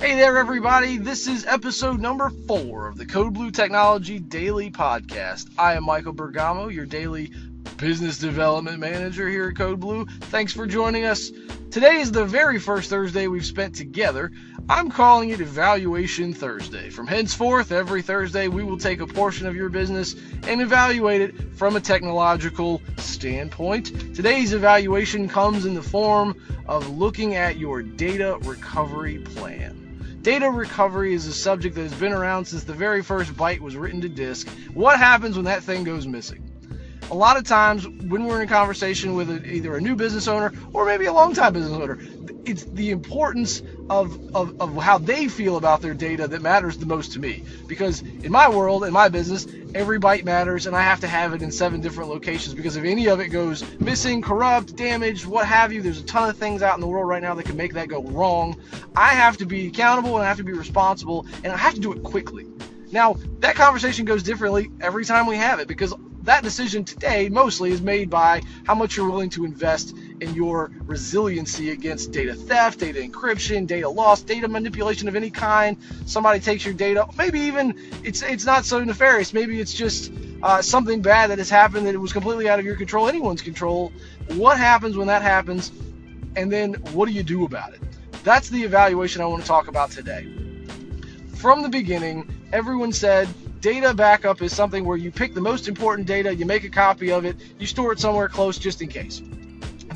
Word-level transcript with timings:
Hey 0.00 0.14
there, 0.14 0.38
everybody. 0.38 0.96
This 0.96 1.26
is 1.26 1.44
episode 1.44 2.00
number 2.00 2.30
four 2.30 2.88
of 2.88 2.96
the 2.96 3.04
Code 3.04 3.34
Blue 3.34 3.50
Technology 3.50 4.18
Daily 4.18 4.70
Podcast. 4.70 5.50
I 5.58 5.74
am 5.74 5.84
Michael 5.84 6.14
Bergamo, 6.14 6.68
your 6.68 6.86
daily 6.86 7.30
business 7.76 8.16
development 8.16 8.78
manager 8.78 9.28
here 9.28 9.50
at 9.50 9.56
Code 9.56 9.78
Blue. 9.78 10.06
Thanks 10.06 10.54
for 10.54 10.66
joining 10.66 11.04
us. 11.04 11.30
Today 11.70 11.96
is 11.96 12.10
the 12.12 12.24
very 12.24 12.58
first 12.58 12.88
Thursday 12.88 13.26
we've 13.26 13.44
spent 13.44 13.74
together. 13.74 14.32
I'm 14.70 14.90
calling 14.90 15.28
it 15.28 15.42
Evaluation 15.42 16.32
Thursday. 16.32 16.88
From 16.88 17.06
henceforth, 17.06 17.70
every 17.70 18.00
Thursday, 18.00 18.48
we 18.48 18.64
will 18.64 18.78
take 18.78 19.00
a 19.00 19.06
portion 19.06 19.46
of 19.46 19.54
your 19.54 19.68
business 19.68 20.16
and 20.44 20.62
evaluate 20.62 21.20
it 21.20 21.52
from 21.58 21.76
a 21.76 21.80
technological 21.80 22.80
standpoint. 22.96 24.14
Today's 24.16 24.54
evaluation 24.54 25.28
comes 25.28 25.66
in 25.66 25.74
the 25.74 25.82
form 25.82 26.40
of 26.66 26.88
looking 26.88 27.34
at 27.34 27.58
your 27.58 27.82
data 27.82 28.38
recovery 28.40 29.18
plan. 29.18 29.89
Data 30.22 30.50
recovery 30.50 31.14
is 31.14 31.26
a 31.26 31.32
subject 31.32 31.76
that 31.76 31.82
has 31.82 31.94
been 31.94 32.12
around 32.12 32.44
since 32.44 32.64
the 32.64 32.74
very 32.74 33.02
first 33.02 33.32
byte 33.32 33.60
was 33.60 33.74
written 33.74 34.02
to 34.02 34.08
disk. 34.08 34.48
What 34.74 34.98
happens 34.98 35.36
when 35.36 35.46
that 35.46 35.62
thing 35.62 35.82
goes 35.82 36.06
missing? 36.06 36.46
A 37.10 37.14
lot 37.14 37.38
of 37.38 37.44
times, 37.44 37.88
when 37.88 38.26
we're 38.26 38.42
in 38.42 38.46
a 38.46 38.50
conversation 38.50 39.14
with 39.14 39.30
a, 39.30 39.42
either 39.46 39.74
a 39.76 39.80
new 39.80 39.96
business 39.96 40.28
owner 40.28 40.52
or 40.74 40.84
maybe 40.84 41.06
a 41.06 41.12
long-time 41.12 41.54
business 41.54 41.72
owner, 41.72 41.98
it's 42.44 42.64
the 42.64 42.90
importance 42.90 43.62
of, 43.88 44.34
of, 44.34 44.60
of 44.60 44.76
how 44.76 44.98
they 44.98 45.28
feel 45.28 45.56
about 45.56 45.82
their 45.82 45.94
data 45.94 46.28
that 46.28 46.42
matters 46.42 46.78
the 46.78 46.86
most 46.86 47.12
to 47.12 47.20
me. 47.20 47.44
Because 47.66 48.02
in 48.02 48.32
my 48.32 48.48
world, 48.48 48.84
in 48.84 48.92
my 48.92 49.08
business, 49.08 49.46
every 49.74 49.98
byte 49.98 50.24
matters, 50.24 50.66
and 50.66 50.76
I 50.76 50.82
have 50.82 51.00
to 51.00 51.08
have 51.08 51.34
it 51.34 51.42
in 51.42 51.50
seven 51.50 51.80
different 51.80 52.10
locations. 52.10 52.54
Because 52.54 52.76
if 52.76 52.84
any 52.84 53.08
of 53.08 53.20
it 53.20 53.28
goes 53.28 53.64
missing, 53.80 54.22
corrupt, 54.22 54.76
damaged, 54.76 55.26
what 55.26 55.46
have 55.46 55.72
you, 55.72 55.82
there's 55.82 56.00
a 56.00 56.04
ton 56.04 56.28
of 56.28 56.36
things 56.36 56.62
out 56.62 56.74
in 56.74 56.80
the 56.80 56.88
world 56.88 57.08
right 57.08 57.22
now 57.22 57.34
that 57.34 57.46
can 57.46 57.56
make 57.56 57.74
that 57.74 57.88
go 57.88 58.02
wrong. 58.02 58.56
I 58.96 59.08
have 59.14 59.36
to 59.38 59.46
be 59.46 59.68
accountable 59.68 60.16
and 60.16 60.24
I 60.24 60.28
have 60.28 60.38
to 60.38 60.44
be 60.44 60.52
responsible, 60.52 61.26
and 61.44 61.52
I 61.52 61.56
have 61.56 61.74
to 61.74 61.80
do 61.80 61.92
it 61.92 62.02
quickly. 62.02 62.46
Now, 62.92 63.16
that 63.38 63.54
conversation 63.54 64.04
goes 64.04 64.22
differently 64.22 64.70
every 64.80 65.04
time 65.04 65.26
we 65.26 65.36
have 65.36 65.60
it 65.60 65.68
because 65.68 65.94
that 66.22 66.42
decision 66.42 66.84
today 66.84 67.28
mostly 67.28 67.70
is 67.70 67.80
made 67.80 68.10
by 68.10 68.42
how 68.66 68.74
much 68.74 68.96
you're 68.96 69.08
willing 69.08 69.30
to 69.30 69.44
invest 69.44 69.96
in 70.20 70.34
your 70.34 70.70
resiliency 70.82 71.70
against 71.70 72.12
data 72.12 72.34
theft, 72.34 72.80
data 72.80 73.00
encryption, 73.00 73.66
data 73.66 73.88
loss, 73.88 74.22
data 74.22 74.48
manipulation 74.48 75.08
of 75.08 75.16
any 75.16 75.30
kind. 75.30 75.76
Somebody 76.06 76.40
takes 76.40 76.64
your 76.64 76.74
data. 76.74 77.06
Maybe 77.16 77.40
even 77.40 77.74
it's 78.04 78.22
it's 78.22 78.44
not 78.44 78.64
so 78.64 78.82
nefarious. 78.82 79.32
Maybe 79.32 79.60
it's 79.60 79.74
just 79.74 80.12
uh, 80.42 80.62
something 80.62 81.02
bad 81.02 81.30
that 81.30 81.38
has 81.38 81.50
happened 81.50 81.86
that 81.86 81.94
it 81.94 81.98
was 81.98 82.12
completely 82.12 82.48
out 82.48 82.58
of 82.58 82.64
your 82.64 82.76
control, 82.76 83.08
anyone's 83.08 83.42
control. 83.42 83.92
What 84.28 84.58
happens 84.58 84.96
when 84.96 85.08
that 85.08 85.22
happens? 85.22 85.70
And 86.36 86.50
then 86.50 86.74
what 86.92 87.06
do 87.06 87.12
you 87.12 87.22
do 87.22 87.44
about 87.44 87.74
it? 87.74 87.80
That's 88.22 88.48
the 88.48 88.62
evaluation 88.62 89.22
I 89.22 89.26
want 89.26 89.42
to 89.42 89.48
talk 89.48 89.68
about 89.68 89.90
today. 89.90 90.28
From 91.34 91.62
the 91.62 91.68
beginning, 91.68 92.30
everyone 92.52 92.92
said 92.92 93.28
data 93.60 93.94
backup 93.94 94.42
is 94.42 94.54
something 94.54 94.84
where 94.84 94.96
you 94.96 95.10
pick 95.10 95.34
the 95.34 95.40
most 95.40 95.68
important 95.68 96.06
data, 96.06 96.34
you 96.34 96.46
make 96.46 96.64
a 96.64 96.68
copy 96.68 97.10
of 97.12 97.24
it, 97.24 97.36
you 97.58 97.66
store 97.66 97.92
it 97.92 98.00
somewhere 98.00 98.28
close 98.28 98.58
just 98.58 98.82
in 98.82 98.88
case. 98.88 99.22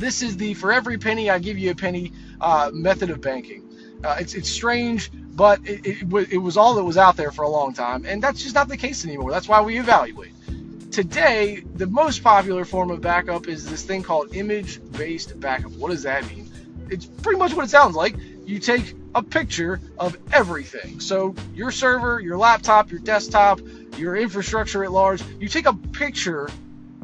This 0.00 0.22
is 0.22 0.38
the 0.38 0.54
for 0.54 0.72
every 0.72 0.96
penny 0.96 1.28
I 1.28 1.38
give 1.38 1.58
you 1.58 1.70
a 1.70 1.74
penny 1.74 2.12
uh, 2.40 2.70
method 2.72 3.10
of 3.10 3.20
banking. 3.20 3.62
Uh, 4.02 4.16
it's 4.18 4.32
it's 4.32 4.48
strange, 4.48 5.10
but 5.12 5.60
it, 5.68 5.86
it, 5.86 6.32
it 6.32 6.38
was 6.38 6.56
all 6.56 6.74
that 6.76 6.84
was 6.84 6.96
out 6.96 7.18
there 7.18 7.30
for 7.30 7.42
a 7.42 7.50
long 7.50 7.74
time, 7.74 8.06
and 8.06 8.22
that's 8.22 8.42
just 8.42 8.54
not 8.54 8.66
the 8.66 8.78
case 8.78 9.04
anymore. 9.04 9.30
That's 9.30 9.46
why 9.46 9.60
we 9.60 9.78
evaluate. 9.78 10.32
Today, 10.90 11.62
the 11.74 11.86
most 11.86 12.22
popular 12.22 12.64
form 12.64 12.90
of 12.90 13.02
backup 13.02 13.46
is 13.46 13.68
this 13.68 13.84
thing 13.84 14.02
called 14.02 14.34
image-based 14.34 15.38
backup. 15.38 15.72
What 15.72 15.90
does 15.90 16.02
that 16.04 16.26
mean? 16.28 16.50
It's 16.88 17.04
pretty 17.04 17.38
much 17.38 17.52
what 17.52 17.66
it 17.66 17.70
sounds 17.70 17.94
like. 17.94 18.16
You 18.46 18.58
take 18.58 18.94
a 19.14 19.22
picture 19.22 19.80
of 19.98 20.16
everything. 20.32 20.98
So 20.98 21.34
your 21.54 21.70
server, 21.70 22.20
your 22.20 22.38
laptop, 22.38 22.90
your 22.90 23.00
desktop, 23.00 23.60
your 23.98 24.16
infrastructure 24.16 24.82
at 24.82 24.92
large, 24.92 25.22
you 25.38 25.48
take 25.48 25.66
a 25.66 25.74
picture 25.74 26.48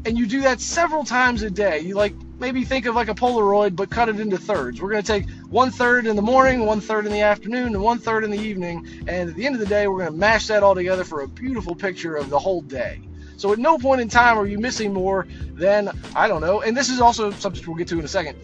and 0.07 0.17
you 0.17 0.27
do 0.27 0.41
that 0.43 0.61
several 0.61 1.05
times 1.05 1.43
a 1.43 1.51
day. 1.51 1.81
You 1.81 1.95
like 1.95 2.15
maybe 2.39 2.65
think 2.65 2.87
of 2.87 2.95
like 2.95 3.09
a 3.09 3.15
Polaroid, 3.15 3.77
but 3.77 3.91
cut 3.91 4.09
it 4.09 4.21
into 4.21 4.39
thirds. 4.39 4.81
We're 4.81 4.91
going 4.91 5.03
to 5.03 5.13
take 5.13 5.29
one 5.49 5.71
third 5.71 6.07
in 6.07 6.17
the 6.17 6.23
morning, 6.23 6.67
one 6.67 6.81
third 6.81 7.07
in 7.07 7.13
the 7.13 7.23
afternoon, 7.23 7.75
and 7.75 7.83
one 7.83 7.99
third 7.99 8.25
in 8.25 8.31
the 8.31 8.39
evening. 8.39 8.87
And 9.07 9.31
at 9.31 9.37
the 9.37 9.47
end 9.47 9.55
of 9.55 9.61
the 9.61 9.67
day, 9.67 9.87
we're 9.89 9.99
going 9.99 10.13
to 10.13 10.19
mash 10.19 10.47
that 10.49 10.63
all 10.63 10.75
together 10.75 11.05
for 11.05 11.23
a 11.23 11.29
beautiful 11.29 11.75
picture 11.75 12.17
of 12.17 12.31
the 12.31 12.39
whole 12.39 12.63
day. 12.63 13.01
So 13.37 13.53
at 13.53 13.59
no 13.59 13.79
point 13.79 14.01
in 14.01 14.09
time 14.09 14.39
are 14.39 14.47
you 14.47 14.59
missing 14.59 14.93
more 14.93 15.27
than, 15.53 15.91
I 16.15 16.27
don't 16.27 16.41
know, 16.41 16.63
and 16.63 16.77
this 16.77 16.89
is 16.89 17.01
also 17.01 17.31
subject 17.33 17.69
we'll 17.69 17.77
get 17.77 17.89
to 17.89 17.99
in 17.99 18.05
a 18.05 18.09
second, 18.09 18.39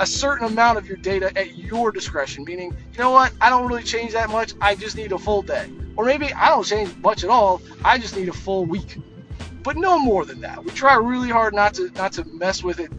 a 0.00 0.06
certain 0.06 0.46
amount 0.46 0.76
of 0.76 0.86
your 0.86 0.98
data 0.98 1.32
at 1.36 1.56
your 1.56 1.90
discretion, 1.92 2.44
meaning, 2.44 2.76
you 2.92 2.98
know 2.98 3.10
what, 3.10 3.32
I 3.40 3.48
don't 3.48 3.66
really 3.66 3.82
change 3.82 4.12
that 4.12 4.28
much, 4.28 4.52
I 4.60 4.74
just 4.74 4.96
need 4.96 5.12
a 5.12 5.18
full 5.18 5.40
day. 5.40 5.70
Or 5.96 6.04
maybe 6.04 6.30
I 6.34 6.50
don't 6.50 6.64
change 6.64 6.94
much 6.98 7.24
at 7.24 7.30
all, 7.30 7.62
I 7.82 7.96
just 7.96 8.16
need 8.16 8.28
a 8.28 8.34
full 8.34 8.66
week. 8.66 8.98
But 9.66 9.76
no 9.76 9.98
more 9.98 10.24
than 10.24 10.42
that. 10.42 10.64
We 10.64 10.70
try 10.70 10.94
really 10.94 11.28
hard 11.28 11.52
not 11.52 11.74
to 11.74 11.90
not 11.96 12.12
to 12.12 12.24
mess 12.28 12.62
with 12.62 12.78
it 12.78 12.92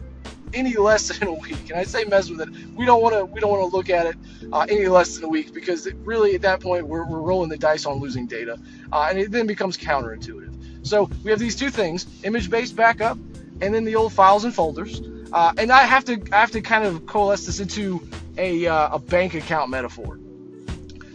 any 0.52 0.76
less 0.76 1.08
than 1.08 1.26
a 1.26 1.32
week. 1.32 1.70
And 1.70 1.80
I 1.80 1.84
say 1.84 2.04
mess 2.04 2.28
with 2.28 2.42
it. 2.42 2.50
We 2.76 2.84
don't 2.84 3.00
want 3.00 3.14
to 3.14 3.24
we 3.24 3.40
don't 3.40 3.50
want 3.50 3.62
to 3.62 3.74
look 3.74 3.88
at 3.88 4.04
it 4.04 4.16
uh, 4.52 4.66
any 4.68 4.86
less 4.86 5.14
than 5.14 5.24
a 5.24 5.28
week 5.28 5.54
because 5.54 5.86
it 5.86 5.96
really 6.04 6.34
at 6.34 6.42
that 6.42 6.60
point 6.60 6.86
we're, 6.86 7.06
we're 7.06 7.20
rolling 7.20 7.48
the 7.48 7.56
dice 7.56 7.86
on 7.86 8.00
losing 8.00 8.26
data, 8.26 8.58
uh, 8.92 9.06
and 9.08 9.18
it 9.18 9.30
then 9.30 9.46
becomes 9.46 9.78
counterintuitive. 9.78 10.86
So 10.86 11.08
we 11.24 11.30
have 11.30 11.40
these 11.40 11.56
two 11.56 11.70
things: 11.70 12.06
image-based 12.22 12.76
backup, 12.76 13.16
and 13.62 13.74
then 13.74 13.86
the 13.86 13.96
old 13.96 14.12
files 14.12 14.44
and 14.44 14.54
folders. 14.54 15.00
Uh, 15.32 15.54
and 15.56 15.72
I 15.72 15.84
have 15.84 16.04
to 16.04 16.22
I 16.32 16.36
have 16.36 16.50
to 16.50 16.60
kind 16.60 16.84
of 16.84 17.06
coalesce 17.06 17.46
this 17.46 17.60
into 17.60 18.06
a, 18.36 18.66
uh, 18.66 18.96
a 18.96 18.98
bank 18.98 19.32
account 19.32 19.70
metaphor. 19.70 20.20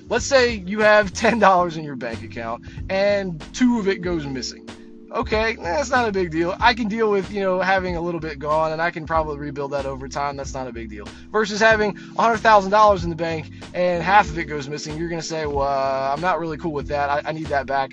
Let's 0.09 0.25
say 0.25 0.56
you 0.56 0.80
have 0.80 1.13
ten 1.13 1.38
dollars 1.38 1.78
in 1.78 1.84
your 1.84 1.96
bank 1.96 2.24
account 2.24 2.63
and 2.90 3.40
two 3.53 3.78
of 3.78 3.88
it 3.88 4.02
goes 4.02 4.25
missing. 4.25 4.68
Okay, 5.13 5.56
that's 5.57 5.91
not 5.91 6.09
a 6.09 6.12
big 6.12 6.31
deal. 6.31 6.56
I 6.59 6.74
can 6.74 6.88
deal 6.88 7.12
with 7.12 7.31
you 7.31 7.41
know 7.41 7.59
having 7.59 7.96
a 7.96 8.01
little 8.01 8.19
bit 8.19 8.40
gone, 8.40 8.72
and 8.72 8.81
I 8.81 8.90
can 8.90 9.06
probably 9.06 9.38
rebuild 9.38 9.72
that 9.72 9.85
over 9.85 10.07
time. 10.07 10.35
That's 10.35 10.56
not 10.56 10.68
a 10.68 10.72
big 10.72 10.90
deal. 10.90 11.07
Versus 11.31 11.59
having 11.59 11.96
hundred 12.18 12.40
thousand 12.40 12.72
dollars 12.72 13.03
in 13.03 13.12
the 13.12 13.16
bank 13.16 13.51
and 13.75 14.01
half 14.01 14.28
of 14.28 14.40
it 14.40 14.46
goes 14.46 14.68
missing, 14.68 14.97
you're 14.97 15.09
gonna 15.09 15.22
say, 15.22 15.46
well, 15.46 15.68
I'm 15.68 16.22
not 16.22 16.40
really 16.40 16.57
cool 16.57 16.74
with 16.74 16.88
that. 16.88 17.09
I, 17.09 17.29
I 17.29 17.31
need 17.31 17.47
that 17.47 17.68
back. 17.68 17.91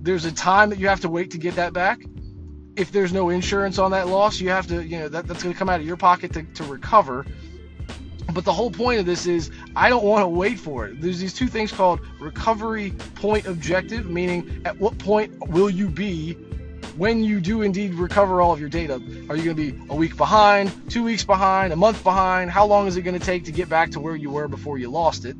There's 0.00 0.24
a 0.24 0.32
time 0.32 0.70
that 0.70 0.78
you 0.78 0.88
have 0.88 1.00
to 1.00 1.08
wait 1.08 1.30
to 1.32 1.38
get 1.38 1.54
that 1.56 1.74
back 1.74 2.00
if 2.76 2.90
there's 2.92 3.12
no 3.12 3.30
insurance 3.30 3.78
on 3.78 3.90
that 3.92 4.08
loss, 4.08 4.40
you 4.40 4.50
have 4.50 4.66
to, 4.66 4.84
you 4.84 4.98
know, 4.98 5.08
that, 5.08 5.26
that's 5.26 5.42
going 5.42 5.52
to 5.52 5.58
come 5.58 5.68
out 5.68 5.80
of 5.80 5.86
your 5.86 5.96
pocket 5.96 6.32
to, 6.32 6.42
to 6.42 6.64
recover. 6.64 7.24
But 8.32 8.44
the 8.44 8.52
whole 8.52 8.70
point 8.70 8.98
of 8.98 9.06
this 9.06 9.26
is 9.26 9.50
I 9.76 9.88
don't 9.88 10.04
want 10.04 10.22
to 10.22 10.28
wait 10.28 10.58
for 10.58 10.86
it. 10.86 11.00
There's 11.00 11.20
these 11.20 11.34
two 11.34 11.46
things 11.46 11.70
called 11.70 12.00
recovery 12.18 12.92
point 13.14 13.46
objective, 13.46 14.10
meaning 14.10 14.62
at 14.64 14.78
what 14.78 14.98
point 14.98 15.48
will 15.48 15.70
you 15.70 15.88
be 15.88 16.36
when 16.96 17.24
you 17.24 17.40
do 17.40 17.62
indeed 17.62 17.94
recover 17.94 18.40
all 18.40 18.52
of 18.52 18.60
your 18.60 18.68
data? 18.68 18.94
Are 19.28 19.36
you 19.36 19.44
going 19.44 19.56
to 19.56 19.72
be 19.72 19.78
a 19.90 19.94
week 19.94 20.16
behind, 20.16 20.72
two 20.90 21.02
weeks 21.02 21.24
behind, 21.24 21.72
a 21.72 21.76
month 21.76 22.02
behind? 22.04 22.50
How 22.50 22.66
long 22.66 22.86
is 22.86 22.96
it 22.96 23.02
going 23.02 23.18
to 23.18 23.24
take 23.24 23.44
to 23.44 23.52
get 23.52 23.68
back 23.68 23.90
to 23.92 24.00
where 24.00 24.16
you 24.16 24.30
were 24.30 24.48
before 24.48 24.78
you 24.78 24.90
lost 24.90 25.24
it? 25.24 25.36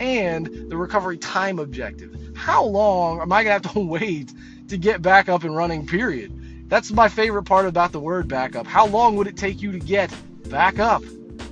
And 0.00 0.46
the 0.68 0.76
recovery 0.76 1.18
time 1.18 1.58
objective. 1.58 2.36
How 2.36 2.64
long 2.64 3.20
am 3.20 3.32
I 3.32 3.42
going 3.42 3.60
to 3.60 3.68
have 3.68 3.74
to 3.74 3.80
wait 3.84 4.32
to 4.68 4.76
get 4.76 5.02
back 5.02 5.28
up 5.28 5.44
and 5.44 5.56
running, 5.56 5.86
period? 5.86 6.68
That's 6.68 6.90
my 6.90 7.08
favorite 7.08 7.44
part 7.44 7.66
about 7.66 7.92
the 7.92 8.00
word 8.00 8.28
backup. 8.28 8.66
How 8.66 8.86
long 8.86 9.16
would 9.16 9.26
it 9.26 9.36
take 9.36 9.62
you 9.62 9.72
to 9.72 9.78
get 9.78 10.14
back 10.48 10.78
up? 10.78 11.02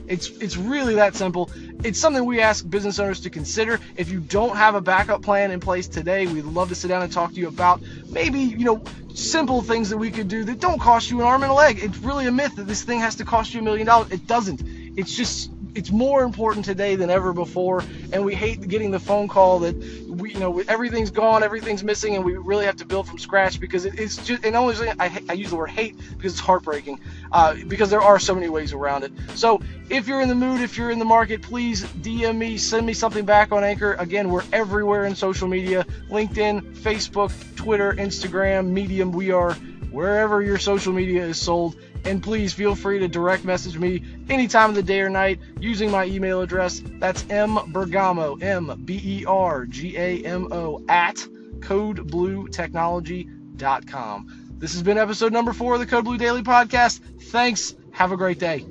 It's 0.09 0.29
it's 0.29 0.57
really 0.57 0.95
that 0.97 1.15
simple. 1.15 1.51
It's 1.85 2.01
something 2.01 2.25
we 2.25 2.41
ask 2.41 2.69
business 2.69 2.99
owners 2.99 3.21
to 3.23 3.31
consider. 3.31 3.81
If 3.97 4.11
you 4.11 4.21
don't 4.21 4.57
have 4.57 4.75
a 4.75 4.81
backup 4.81 5.23
plan 5.23 5.51
in 5.51 5.61
place 5.61 5.89
today, 5.89 6.27
we'd 6.27 6.45
love 6.45 6.69
to 6.71 6.75
sit 6.75 6.89
down 6.89 7.03
and 7.03 7.13
talk 7.13 7.33
to 7.33 7.37
you 7.37 7.49
about 7.49 7.81
maybe, 8.09 8.41
you 8.41 8.65
know, 8.65 8.83
simple 9.15 9.63
things 9.63 9.91
that 9.91 9.97
we 9.97 10.11
could 10.11 10.29
do 10.29 10.45
that 10.45 10.61
don't 10.61 10.81
cost 10.81 11.11
you 11.11 11.21
an 11.21 11.27
arm 11.27 11.43
and 11.43 11.51
a 11.51 11.55
leg. 11.55 11.79
It's 11.83 11.99
really 11.99 12.27
a 12.27 12.33
myth 12.33 12.57
that 12.57 12.67
this 12.67 12.83
thing 12.83 13.01
has 13.01 13.17
to 13.17 13.25
cost 13.25 13.55
you 13.55 13.61
a 13.61 13.63
million 13.63 13.87
dollars. 13.87 14.13
It 14.13 14.27
doesn't. 14.27 14.63
It's 14.97 15.15
just 15.17 15.51
it's 15.77 15.91
more 15.91 16.23
important 16.23 16.65
today 16.65 16.97
than 16.97 17.11
ever 17.11 17.33
before 17.33 17.85
and 18.13 18.25
we 18.25 18.35
hate 18.35 18.67
getting 18.67 18.91
the 18.91 18.99
phone 18.99 19.29
call 19.29 19.59
that 19.59 19.77
we 20.09 20.33
you 20.33 20.39
know 20.39 20.61
everything's 20.69 21.11
gone 21.11 21.43
everything's 21.43 21.85
missing 21.85 22.17
and 22.17 22.25
we 22.25 22.37
really 22.37 22.65
have 22.65 22.77
to 22.77 22.87
build 22.87 23.07
from 23.07 23.19
scratch 23.19 23.61
because 23.61 23.85
it, 23.85 23.99
it's 23.99 24.17
just 24.25 24.45
and 24.45 24.57
only 24.57 24.75
I, 24.99 25.21
I 25.29 25.35
use 25.35 25.51
the 25.51 25.57
word 25.57 25.71
hate 25.71 25.97
because 26.17 26.33
it's 26.33 26.41
heartbreaking 26.41 27.01
uh, 27.31 27.57
because 27.69 27.91
there 27.91 28.01
are 28.01 28.19
so 28.19 28.35
many 28.35 28.49
ways 28.49 28.73
around 28.73 29.05
it. 29.05 29.13
So 29.35 29.61
if 29.91 30.09
you're 30.09 30.21
in 30.21 30.29
the 30.29 30.35
mood 30.35 30.63
if 30.63 30.77
you're 30.79 30.91
in 30.91 30.99
the 30.99 31.05
market 31.05 31.43
please 31.43 31.85
dm 31.85 32.37
me 32.39 32.57
send 32.57 32.87
me 32.87 32.95
something 32.95 33.25
back 33.25 33.53
on 33.53 33.63
anchor. 33.63 33.95
Again 33.95 34.31
we're 34.31 34.45
everywhere 34.53 35.05
in 35.05 35.15
social 35.15 35.49
media 35.49 35.85
linkedin 36.11 36.61
facebook 36.77 37.33
twitter 37.57 37.93
instagram 37.93 38.69
medium. 38.69 39.13
We 39.13 39.31
are 39.31 39.57
wherever 39.91 40.43
your 40.43 40.59
social 40.59 40.93
media 40.93 41.25
is 41.25 41.41
sold 41.41 41.77
and 42.05 42.23
please 42.23 42.53
feel 42.53 42.75
free 42.75 42.99
to 43.01 43.09
direct 43.09 43.45
message 43.45 43.77
me 43.77 44.03
any 44.29 44.47
time 44.47 44.71
of 44.71 44.77
the 44.77 44.83
day 44.83 45.01
or 45.01 45.11
night 45.11 45.41
using 45.61 45.91
my 45.91 46.05
email 46.05 46.41
address. 46.41 46.83
That's 46.99 47.25
mbergamo, 47.25 48.43
M 48.43 48.83
B 48.85 49.01
E 49.03 49.25
R 49.27 49.67
G 49.67 49.97
A 49.97 50.23
M 50.25 50.53
O, 50.53 50.85
at 50.89 51.17
codebluetechnology.com. 51.61 54.55
This 54.59 54.73
has 54.73 54.83
been 54.83 54.99
episode 54.99 55.33
number 55.33 55.53
four 55.53 55.75
of 55.75 55.81
the 55.81 55.87
Code 55.87 56.05
Blue 56.05 56.17
Daily 56.17 56.43
Podcast. 56.43 57.01
Thanks. 57.25 57.75
Have 57.91 58.13
a 58.13 58.17
great 58.17 58.39
day. 58.39 58.65